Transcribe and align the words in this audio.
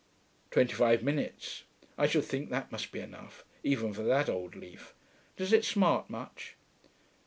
Twenty 0.49 0.73
five 0.73 1.03
minutes: 1.03 1.63
I 1.95 2.07
should 2.07 2.23
think 2.25 2.49
that 2.49 2.71
must 2.71 2.91
be 2.91 2.99
enough, 3.01 3.43
even 3.63 3.93
for 3.93 4.01
that 4.01 4.29
old 4.29 4.55
leaf. 4.55 4.95
Does 5.37 5.53
it 5.53 5.63
smart 5.63 6.09
much?' 6.09 6.55